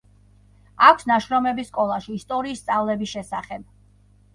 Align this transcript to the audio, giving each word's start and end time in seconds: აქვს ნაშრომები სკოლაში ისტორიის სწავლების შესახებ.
აქვს 0.87 1.05
ნაშრომები 1.11 1.67
სკოლაში 1.69 2.19
ისტორიის 2.23 2.67
სწავლების 2.67 3.17
შესახებ. 3.17 3.73